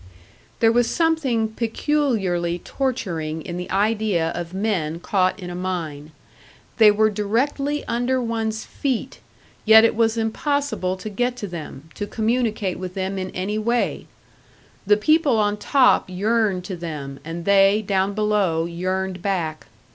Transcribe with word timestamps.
There 0.61 0.71
was 0.71 0.89
something 0.89 1.49
peculiarly 1.49 2.57
torturing 2.57 3.43
in 3.43 3.57
the 3.57 3.69
idea 3.69 4.31
of 4.33 4.51
men 4.51 4.99
caught 4.99 5.39
in 5.39 5.51
a 5.51 5.55
mine; 5.55 6.11
they 6.77 6.89
were 6.89 7.11
directly 7.11 7.85
under 7.85 8.19
one's 8.19 8.63
feet, 8.65 9.19
yet 9.63 9.85
it 9.85 9.93
was 9.95 10.17
impossible 10.17 10.97
to 10.97 11.07
get 11.11 11.35
to 11.35 11.47
them, 11.47 11.87
to 11.93 12.07
communicate 12.07 12.79
with 12.79 12.95
them 12.95 13.19
in 13.19 13.29
any 13.35 13.59
way! 13.59 14.07
The 14.87 14.97
people 14.97 15.37
on 15.37 15.55
top 15.57 16.05
yearned 16.09 16.63
to 16.63 16.75
them, 16.75 17.19
and 17.23 17.45
they, 17.45 17.83
down 17.85 18.15
below, 18.15 18.65
yearned 18.65 19.21
back. 19.21 19.67